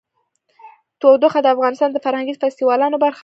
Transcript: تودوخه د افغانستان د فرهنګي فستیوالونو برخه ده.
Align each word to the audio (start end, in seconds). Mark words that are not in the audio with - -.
تودوخه 1.01 1.39
د 1.43 1.47
افغانستان 1.55 1.89
د 1.91 1.97
فرهنګي 2.05 2.33
فستیوالونو 2.41 2.97
برخه 3.05 3.19
ده. 3.19 3.19